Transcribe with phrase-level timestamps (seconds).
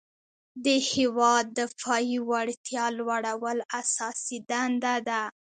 [0.65, 5.21] د هیواد دفاعي وړتیا لوړول اساسي دنده ده.